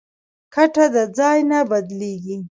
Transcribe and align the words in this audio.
کټه 0.53 0.85
د 0.93 0.97
ځای 1.17 1.39
نه 1.49 1.59
بدلېږي. 1.69 2.37